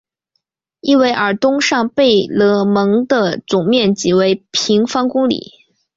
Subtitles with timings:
[0.79, 5.51] 伊韦尔东上贝勒蒙的总面积为平方公里。